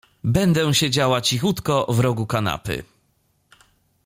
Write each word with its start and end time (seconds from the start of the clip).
Będę 0.23 0.73
siedziała 0.73 1.21
cichutko 1.21 1.85
w 1.89 1.99
rogu 1.99 2.25
kanapy. 2.27 2.83